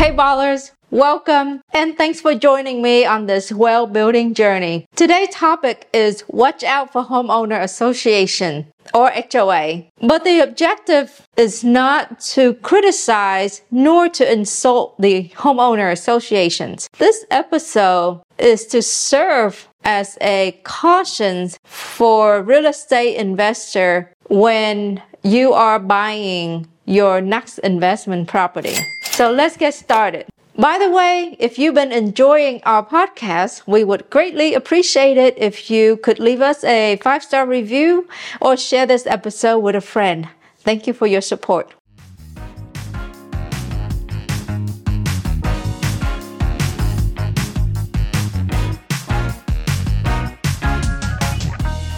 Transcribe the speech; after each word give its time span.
Hey 0.00 0.12
ballers, 0.12 0.70
welcome 0.90 1.60
and 1.74 1.94
thanks 1.94 2.22
for 2.22 2.34
joining 2.34 2.80
me 2.80 3.04
on 3.04 3.26
this 3.26 3.52
well 3.52 3.86
building 3.86 4.32
journey. 4.32 4.86
Today's 4.96 5.28
topic 5.28 5.90
is 5.92 6.24
watch 6.26 6.64
out 6.64 6.90
for 6.90 7.04
homeowner 7.04 7.62
association 7.62 8.72
or 8.94 9.10
HOA. 9.10 9.84
But 10.00 10.24
the 10.24 10.40
objective 10.40 11.28
is 11.36 11.62
not 11.62 12.18
to 12.32 12.54
criticize 12.54 13.60
nor 13.70 14.08
to 14.08 14.32
insult 14.32 14.98
the 14.98 15.28
homeowner 15.34 15.92
associations. 15.92 16.88
This 16.96 17.26
episode 17.30 18.22
is 18.38 18.64
to 18.68 18.80
serve 18.80 19.68
as 19.84 20.16
a 20.22 20.58
caution 20.64 21.50
for 21.64 22.42
real 22.42 22.64
estate 22.64 23.16
investor 23.16 24.14
when 24.30 25.02
you 25.22 25.52
are 25.52 25.78
buying 25.78 26.66
your 26.86 27.20
next 27.20 27.58
investment 27.58 28.28
property. 28.28 28.78
So 29.12 29.30
let's 29.30 29.56
get 29.56 29.74
started. 29.74 30.26
By 30.56 30.78
the 30.78 30.90
way, 30.90 31.36
if 31.38 31.58
you've 31.58 31.74
been 31.74 31.92
enjoying 31.92 32.60
our 32.64 32.84
podcast, 32.84 33.62
we 33.66 33.84
would 33.84 34.10
greatly 34.10 34.54
appreciate 34.54 35.16
it 35.16 35.34
if 35.38 35.70
you 35.70 35.96
could 35.98 36.18
leave 36.18 36.40
us 36.40 36.64
a 36.64 36.96
five 37.02 37.22
star 37.22 37.46
review 37.46 38.08
or 38.40 38.56
share 38.56 38.86
this 38.86 39.06
episode 39.06 39.60
with 39.60 39.74
a 39.74 39.80
friend. 39.80 40.28
Thank 40.58 40.86
you 40.86 40.92
for 40.92 41.06
your 41.06 41.22
support. 41.22 41.72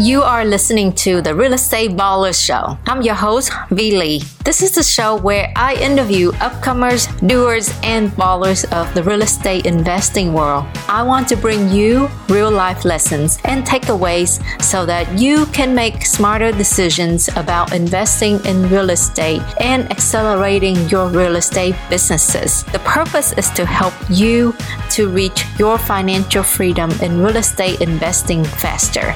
You 0.00 0.22
are 0.22 0.46
listening 0.46 0.94
to 1.04 1.20
the 1.20 1.34
Real 1.34 1.52
Estate 1.52 1.90
Baller 1.90 2.32
Show. 2.32 2.78
I'm 2.86 3.02
your 3.02 3.14
host, 3.14 3.52
Vee 3.70 3.98
Lee. 3.98 4.22
This 4.46 4.62
is 4.62 4.72
the 4.72 4.82
show 4.82 5.16
where 5.16 5.52
I 5.54 5.74
interview 5.74 6.32
upcomers, 6.40 7.04
doers, 7.28 7.70
and 7.82 8.08
ballers 8.12 8.64
of 8.72 8.94
the 8.94 9.02
real 9.02 9.20
estate 9.20 9.66
investing 9.66 10.32
world. 10.32 10.64
I 10.88 11.02
want 11.02 11.28
to 11.28 11.36
bring 11.36 11.68
you 11.68 12.08
real 12.30 12.50
life 12.50 12.86
lessons 12.86 13.38
and 13.44 13.62
takeaways 13.62 14.40
so 14.62 14.86
that 14.86 15.18
you 15.18 15.44
can 15.52 15.74
make 15.74 16.06
smarter 16.06 16.50
decisions 16.50 17.28
about 17.36 17.74
investing 17.74 18.42
in 18.46 18.70
real 18.70 18.88
estate 18.88 19.42
and 19.60 19.82
accelerating 19.90 20.88
your 20.88 21.10
real 21.10 21.36
estate 21.36 21.74
businesses. 21.90 22.64
The 22.72 22.78
purpose 22.78 23.34
is 23.34 23.50
to 23.50 23.66
help 23.66 23.92
you 24.08 24.54
to 24.92 25.10
reach 25.10 25.44
your 25.58 25.76
financial 25.76 26.42
freedom 26.42 26.90
in 27.02 27.20
real 27.20 27.36
estate 27.36 27.82
investing 27.82 28.44
faster. 28.44 29.14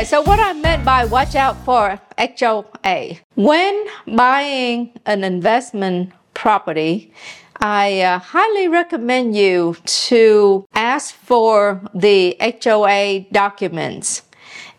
Okay, 0.00 0.08
so 0.08 0.22
what 0.22 0.40
I 0.40 0.54
meant 0.54 0.82
by 0.82 1.04
watch 1.04 1.34
out 1.34 1.62
for 1.62 2.00
HOA. 2.16 3.18
When 3.34 3.86
buying 4.06 4.98
an 5.04 5.24
investment 5.24 6.14
property, 6.32 7.12
I 7.60 8.00
uh, 8.00 8.18
highly 8.18 8.68
recommend 8.68 9.36
you 9.36 9.76
to 10.08 10.64
ask 10.72 11.14
for 11.14 11.82
the 11.94 12.34
HOA 12.40 13.26
documents. 13.30 14.22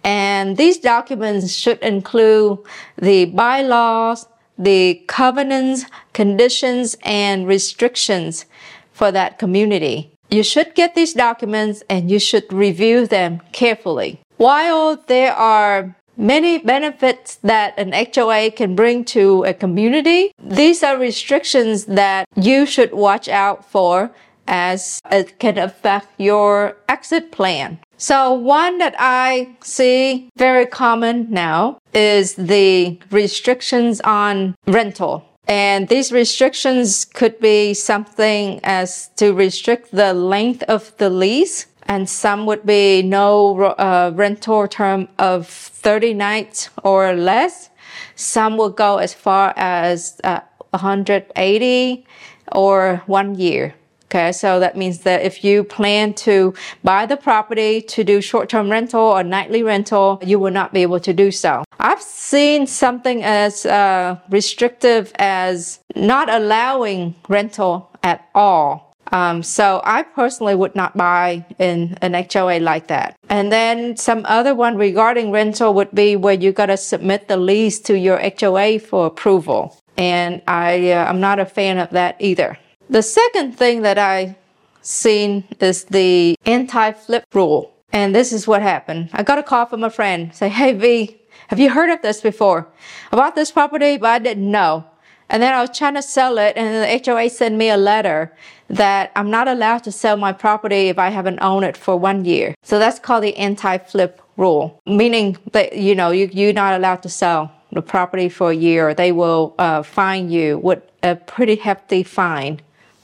And 0.03 0.57
these 0.57 0.79
documents 0.79 1.53
should 1.53 1.77
include 1.83 2.57
the 2.97 3.25
bylaws, 3.25 4.25
the 4.57 5.03
covenants, 5.05 5.85
conditions, 6.13 6.97
and 7.03 7.47
restrictions 7.47 8.47
for 8.91 9.11
that 9.11 9.37
community. 9.37 10.17
You 10.31 10.41
should 10.41 10.73
get 10.73 10.95
these 10.95 11.13
documents 11.13 11.83
and 11.91 12.09
you 12.09 12.17
should 12.17 12.51
review 12.51 13.05
them 13.05 13.41
carefully. 13.51 14.19
While 14.41 14.95
there 15.05 15.35
are 15.35 15.95
many 16.17 16.57
benefits 16.57 17.35
that 17.43 17.77
an 17.77 17.93
HOA 17.93 18.49
can 18.49 18.75
bring 18.75 19.05
to 19.13 19.43
a 19.43 19.53
community, 19.53 20.31
these 20.43 20.81
are 20.81 20.97
restrictions 20.97 21.85
that 21.85 22.27
you 22.35 22.65
should 22.65 22.91
watch 22.91 23.29
out 23.29 23.69
for 23.69 24.09
as 24.47 24.99
it 25.11 25.37
can 25.37 25.59
affect 25.59 26.07
your 26.17 26.75
exit 26.89 27.31
plan. 27.31 27.77
So 27.97 28.33
one 28.33 28.79
that 28.79 28.95
I 28.97 29.57
see 29.61 30.31
very 30.35 30.65
common 30.65 31.27
now 31.29 31.77
is 31.93 32.33
the 32.33 32.99
restrictions 33.11 34.01
on 34.01 34.55
rental. 34.65 35.23
And 35.47 35.87
these 35.87 36.11
restrictions 36.11 37.05
could 37.05 37.39
be 37.39 37.73
something 37.73 38.59
as 38.63 39.09
to 39.17 39.33
restrict 39.33 39.91
the 39.91 40.13
length 40.13 40.63
of 40.63 40.97
the 40.97 41.09
lease 41.09 41.67
and 41.91 42.09
some 42.09 42.45
would 42.45 42.65
be 42.65 43.01
no 43.01 43.61
uh, 43.61 44.11
rental 44.15 44.65
term 44.65 45.09
of 45.19 45.45
30 45.45 46.13
nights 46.13 46.69
or 46.85 47.11
less. 47.11 47.69
Some 48.15 48.55
will 48.55 48.69
go 48.69 48.97
as 48.99 49.13
far 49.13 49.53
as 49.57 50.17
uh, 50.23 50.39
180 50.69 52.05
or 52.53 53.03
one 53.07 53.35
year. 53.35 53.75
Okay, 54.05 54.31
so 54.31 54.59
that 54.61 54.77
means 54.77 54.99
that 54.99 55.21
if 55.21 55.43
you 55.43 55.65
plan 55.65 56.13
to 56.13 56.53
buy 56.81 57.05
the 57.05 57.17
property 57.17 57.81
to 57.81 58.05
do 58.05 58.21
short-term 58.21 58.69
rental 58.69 59.01
or 59.01 59.23
nightly 59.23 59.61
rental, 59.61 60.19
you 60.25 60.39
will 60.39 60.51
not 60.51 60.73
be 60.73 60.81
able 60.81 60.99
to 61.01 61.13
do 61.13 61.29
so. 61.29 61.63
I've 61.79 62.01
seen 62.01 62.67
something 62.67 63.21
as 63.23 63.65
uh, 63.65 64.17
restrictive 64.29 65.11
as 65.15 65.79
not 65.95 66.29
allowing 66.29 67.15
rental 67.27 67.89
at 68.01 68.29
all 68.33 68.90
um, 69.11 69.43
so 69.43 69.81
I 69.83 70.03
personally 70.03 70.55
would 70.55 70.75
not 70.75 70.95
buy 70.95 71.45
in 71.59 71.97
an 72.01 72.13
HOA 72.13 72.59
like 72.59 72.87
that. 72.87 73.17
And 73.29 73.51
then 73.51 73.97
some 73.97 74.25
other 74.25 74.55
one 74.55 74.77
regarding 74.77 75.31
rental 75.31 75.73
would 75.73 75.91
be 75.91 76.15
where 76.15 76.33
you 76.33 76.51
got 76.51 76.67
to 76.67 76.77
submit 76.77 77.27
the 77.27 77.37
lease 77.37 77.79
to 77.81 77.97
your 77.97 78.19
HOA 78.19 78.79
for 78.79 79.05
approval. 79.05 79.77
And 79.97 80.41
I, 80.47 80.91
uh, 80.91 81.05
I'm 81.05 81.19
not 81.19 81.39
a 81.39 81.45
fan 81.45 81.77
of 81.77 81.89
that 81.91 82.15
either. 82.19 82.57
The 82.89 83.01
second 83.01 83.57
thing 83.57 83.81
that 83.83 83.97
I 83.97 84.35
seen 84.81 85.43
is 85.59 85.85
the 85.85 86.35
anti-flip 86.45 87.25
rule. 87.33 87.73
And 87.93 88.15
this 88.15 88.31
is 88.31 88.47
what 88.47 88.61
happened. 88.61 89.09
I 89.13 89.23
got 89.23 89.37
a 89.37 89.43
call 89.43 89.65
from 89.65 89.83
a 89.83 89.89
friend 89.89 90.33
say, 90.33 90.47
Hey 90.49 90.73
Vee, 90.73 91.21
have 91.49 91.59
you 91.59 91.69
heard 91.69 91.89
of 91.89 92.01
this 92.01 92.21
before? 92.21 92.67
I 93.11 93.17
bought 93.17 93.35
this 93.35 93.51
property, 93.51 93.97
but 93.97 94.09
I 94.09 94.19
didn't 94.19 94.49
know. 94.49 94.85
And 95.31 95.41
then 95.41 95.53
I 95.53 95.61
was 95.61 95.75
trying 95.75 95.95
to 95.95 96.01
sell 96.01 96.37
it 96.37 96.57
and 96.57 96.67
the 96.83 97.11
HOA 97.11 97.29
sent 97.29 97.55
me 97.55 97.69
a 97.69 97.77
letter 97.77 98.33
that 98.67 99.11
I'm 99.15 99.31
not 99.31 99.47
allowed 99.47 99.83
to 99.85 99.91
sell 99.91 100.17
my 100.17 100.33
property 100.33 100.89
if 100.89 100.99
I 100.99 101.09
haven't 101.09 101.39
owned 101.41 101.63
it 101.63 101.77
for 101.77 101.95
one 101.95 102.25
year. 102.25 102.53
So 102.63 102.77
that's 102.77 102.99
called 102.99 103.23
the 103.23 103.35
anti-flip 103.37 104.21
rule, 104.35 104.81
meaning 104.85 105.37
that, 105.53 105.77
you 105.77 105.95
know, 105.95 106.11
you, 106.11 106.29
you're 106.33 106.53
not 106.53 106.73
allowed 106.75 107.01
to 107.03 107.09
sell 107.09 107.49
the 107.71 107.81
property 107.81 108.27
for 108.27 108.51
a 108.51 108.55
year. 108.55 108.93
They 108.93 109.13
will 109.13 109.55
uh, 109.57 109.83
fine 109.83 110.29
you 110.29 110.57
with 110.57 110.83
a 111.01 111.15
pretty 111.15 111.55
hefty 111.55 112.03
fine 112.03 112.59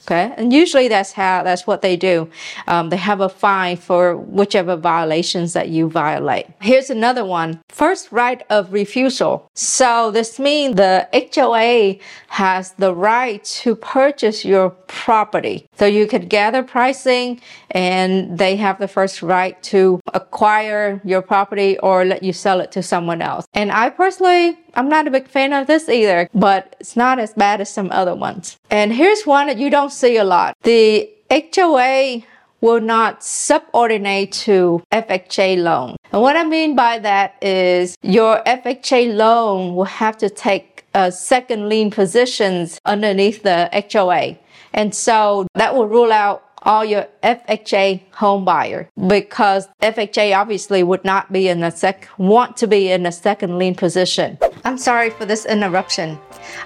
Okay, 0.08 0.32
and 0.38 0.54
usually 0.54 0.88
that's 0.88 1.12
how 1.12 1.42
that's 1.42 1.66
what 1.66 1.82
they 1.82 1.94
do. 1.94 2.30
Um, 2.66 2.88
they 2.88 2.96
have 2.96 3.20
a 3.20 3.28
fine 3.28 3.76
for 3.76 4.16
whichever 4.16 4.74
violations 4.74 5.52
that 5.52 5.68
you 5.68 5.90
violate. 5.90 6.46
Here's 6.62 6.88
another 6.88 7.26
one: 7.26 7.60
first 7.68 8.10
right 8.10 8.42
of 8.48 8.72
refusal. 8.72 9.50
So 9.54 10.10
this 10.10 10.38
means 10.38 10.76
the 10.76 11.06
HOA 11.12 11.96
has 12.28 12.72
the 12.72 12.94
right 12.94 13.44
to 13.44 13.76
purchase 13.76 14.46
your 14.46 14.70
property. 14.70 15.66
So 15.76 15.84
you 15.84 16.06
could 16.06 16.30
gather 16.30 16.62
pricing, 16.62 17.42
and 17.72 18.38
they 18.38 18.56
have 18.56 18.78
the 18.78 18.88
first 18.88 19.20
right 19.20 19.62
to 19.64 20.00
acquire 20.14 21.02
your 21.04 21.20
property 21.20 21.78
or 21.80 22.06
let 22.06 22.22
you 22.22 22.32
sell 22.32 22.60
it 22.60 22.72
to 22.72 22.82
someone 22.82 23.20
else. 23.20 23.44
And 23.52 23.70
I 23.70 23.90
personally 23.90 24.56
I'm 24.74 24.88
not 24.88 25.06
a 25.06 25.10
big 25.10 25.28
fan 25.28 25.52
of 25.52 25.66
this 25.66 25.88
either, 25.88 26.28
but 26.34 26.76
it's 26.80 26.96
not 26.96 27.18
as 27.18 27.32
bad 27.32 27.60
as 27.60 27.70
some 27.70 27.90
other 27.92 28.14
ones. 28.14 28.58
And 28.70 28.92
here's 28.92 29.24
one 29.26 29.46
that 29.48 29.58
you 29.58 29.70
don't 29.70 29.92
see 29.92 30.16
a 30.16 30.24
lot. 30.24 30.56
The 30.62 31.10
HOA 31.30 32.22
will 32.60 32.80
not 32.80 33.22
subordinate 33.22 34.32
to 34.32 34.82
FHA 34.92 35.62
loan. 35.62 35.96
And 36.12 36.22
what 36.22 36.36
I 36.36 36.44
mean 36.44 36.74
by 36.74 36.98
that 36.98 37.36
is 37.42 37.96
your 38.02 38.42
FHA 38.44 39.14
loan 39.14 39.74
will 39.74 39.84
have 39.84 40.16
to 40.18 40.30
take 40.30 40.84
a 40.94 41.12
second 41.12 41.68
lien 41.68 41.90
positions 41.90 42.80
underneath 42.84 43.42
the 43.42 43.70
HOA. 43.92 44.38
And 44.72 44.94
so 44.94 45.46
that 45.54 45.74
will 45.74 45.86
rule 45.86 46.12
out 46.12 46.44
all 46.62 46.84
your 46.84 47.06
FHA 47.22 48.02
home 48.12 48.44
buyer 48.44 48.88
because 49.06 49.68
FHA 49.80 50.36
obviously 50.36 50.82
would 50.82 51.04
not 51.04 51.32
be 51.32 51.48
in 51.48 51.62
a 51.62 51.70
sec 51.70 52.08
want 52.18 52.56
to 52.56 52.66
be 52.66 52.90
in 52.90 53.06
a 53.06 53.12
second 53.12 53.58
lien 53.58 53.74
position. 53.74 54.38
I'm 54.68 54.76
sorry 54.76 55.08
for 55.08 55.24
this 55.24 55.46
interruption. 55.46 56.18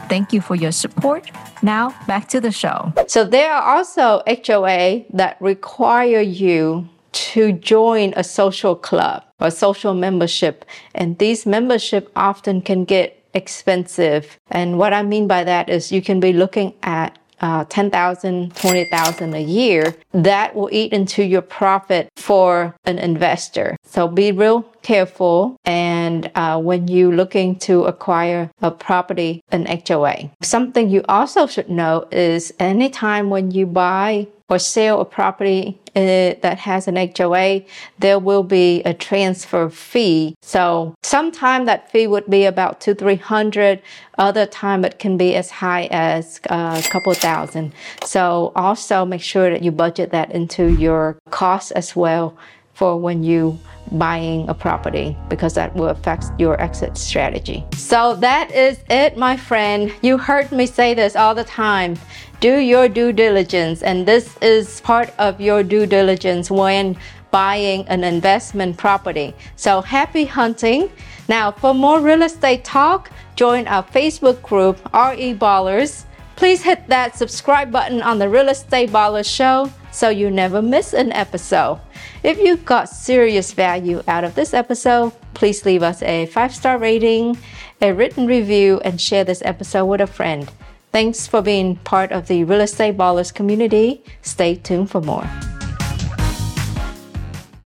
Thank 0.09 0.33
you 0.33 0.41
for 0.41 0.55
your 0.55 0.71
support. 0.71 1.31
Now 1.61 1.95
back 2.07 2.27
to 2.29 2.41
the 2.41 2.51
show. 2.51 2.93
So 3.07 3.23
there 3.23 3.51
are 3.53 3.77
also 3.77 4.21
HOA 4.27 5.05
that 5.11 5.37
require 5.39 6.19
you 6.19 6.89
to 7.11 7.53
join 7.53 8.13
a 8.15 8.23
social 8.23 8.75
club 8.75 9.23
or 9.39 9.49
social 9.49 9.93
membership 9.93 10.65
and 10.93 11.17
these 11.19 11.45
membership 11.45 12.11
often 12.15 12.61
can 12.61 12.85
get 12.85 13.23
expensive. 13.33 14.37
And 14.49 14.77
what 14.77 14.93
I 14.93 15.03
mean 15.03 15.27
by 15.27 15.43
that 15.45 15.69
is 15.69 15.91
you 15.91 16.01
can 16.01 16.19
be 16.19 16.33
looking 16.33 16.73
at 16.83 17.17
uh, 17.41 17.63
10,000, 17.65 18.53
20,000 18.55 19.33
a 19.33 19.39
year, 19.39 19.95
that 20.11 20.55
will 20.55 20.69
eat 20.71 20.91
into 20.91 21.23
your 21.23 21.41
profit 21.41 22.09
for 22.17 22.75
an 22.85 22.99
investor. 22.99 23.77
So 23.83 24.07
be 24.07 24.31
real 24.31 24.63
careful 24.81 25.57
and 25.65 26.31
uh, 26.35 26.59
when 26.59 26.87
you're 26.87 27.15
looking 27.15 27.57
to 27.59 27.83
acquire 27.85 28.51
a 28.61 28.71
property, 28.71 29.43
an 29.51 29.65
HOA. 29.87 30.31
Something 30.41 30.89
you 30.89 31.03
also 31.07 31.47
should 31.47 31.69
know 31.69 32.07
is 32.11 32.53
anytime 32.59 33.29
when 33.29 33.51
you 33.51 33.65
buy 33.65 34.27
or 34.49 34.57
sell 34.57 34.99
a 34.99 35.05
property 35.05 35.79
uh, 35.95 36.33
that 36.41 36.57
has 36.59 36.87
an 36.87 36.95
HOA, 36.95 37.61
there 37.99 38.19
will 38.19 38.43
be 38.43 38.81
a 38.83 38.93
transfer 38.93 39.69
fee. 39.69 40.35
So 40.41 40.95
sometime 41.03 41.65
that 41.65 41.91
fee 41.91 42.07
would 42.07 42.29
be 42.29 42.45
about 42.45 42.81
two, 42.81 42.95
three 42.95 43.15
hundred. 43.15 43.81
Other 44.17 44.45
time 44.45 44.83
it 44.83 44.99
can 44.99 45.17
be 45.17 45.35
as 45.35 45.49
high 45.49 45.87
as 45.91 46.41
uh, 46.49 46.81
a 46.83 46.89
couple 46.89 47.13
thousand. 47.13 47.73
So 48.03 48.51
also 48.55 49.05
make 49.05 49.21
sure 49.21 49.49
that 49.51 49.63
you 49.63 49.71
budget 49.71 50.11
that 50.11 50.31
into 50.31 50.73
your 50.73 51.17
costs 51.29 51.71
as 51.71 51.95
well 51.95 52.37
for 52.79 52.97
when 52.97 53.21
you 53.23 53.59
buying 53.91 54.47
a 54.47 54.53
property 54.53 55.17
because 55.27 55.53
that 55.53 55.75
will 55.75 55.89
affect 55.89 56.27
your 56.37 56.59
exit 56.61 56.97
strategy. 56.97 57.65
So 57.75 58.15
that 58.15 58.51
is 58.51 58.79
it, 58.89 59.17
my 59.17 59.35
friend. 59.35 59.91
You 60.01 60.17
heard 60.17 60.49
me 60.51 60.65
say 60.65 60.93
this 60.93 61.15
all 61.15 61.35
the 61.35 61.43
time. 61.43 61.97
Do 62.39 62.57
your 62.59 62.87
due 62.87 63.11
diligence, 63.11 63.83
and 63.83 64.07
this 64.07 64.37
is 64.41 64.79
part 64.81 65.11
of 65.19 65.41
your 65.41 65.61
due 65.61 65.85
diligence 65.85 66.49
when 66.49 66.95
buying 67.31 67.85
an 67.89 68.05
investment 68.05 68.77
property. 68.77 69.35
So 69.57 69.81
happy 69.81 70.23
hunting. 70.23 70.89
Now, 71.27 71.51
for 71.51 71.73
more 71.73 71.99
real 71.99 72.21
estate 72.21 72.63
talk, 72.63 73.11
join 73.35 73.67
our 73.67 73.83
Facebook 73.83 74.41
group, 74.41 74.77
RE 74.93 75.33
Ballers. 75.35 76.05
Please 76.39 76.61
hit 76.61 76.87
that 76.87 77.17
subscribe 77.17 77.69
button 77.69 78.01
on 78.01 78.17
the 78.17 78.29
Real 78.29 78.47
Estate 78.47 78.91
Baller 78.91 79.25
Show 79.25 79.69
so 79.91 80.07
you 80.07 80.31
never 80.31 80.61
miss 80.61 80.93
an 80.93 81.11
episode. 81.11 81.81
If 82.23 82.39
you 82.39 82.55
got 82.55 82.87
serious 82.87 83.51
value 83.51 84.01
out 84.07 84.23
of 84.23 84.35
this 84.35 84.53
episode, 84.53 85.11
please 85.33 85.65
leave 85.65 85.83
us 85.83 86.01
a 86.01 86.27
five 86.27 86.55
star 86.55 86.77
rating, 86.77 87.37
a 87.81 87.91
written 87.91 88.25
review, 88.25 88.79
and 88.85 89.01
share 89.01 89.25
this 89.25 89.41
episode 89.43 89.87
with 89.87 89.99
a 89.99 90.07
friend. 90.07 90.49
Thanks 90.93 91.27
for 91.27 91.41
being 91.41 91.75
part 91.75 92.13
of 92.13 92.29
the 92.29 92.45
Real 92.45 92.61
Estate 92.61 92.95
Ballers 92.95 93.33
community. 93.33 94.01
Stay 94.21 94.55
tuned 94.55 94.89
for 94.89 95.01
more. 95.01 95.29